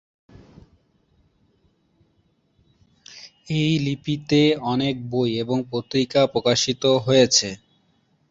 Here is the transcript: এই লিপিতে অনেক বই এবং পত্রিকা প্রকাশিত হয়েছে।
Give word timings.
এই 3.55 3.71
লিপিতে 3.79 4.41
অনেক 4.65 4.95
বই 5.09 5.31
এবং 5.43 5.57
পত্রিকা 5.71 6.21
প্রকাশিত 6.33 6.83
হয়েছে। 7.05 7.49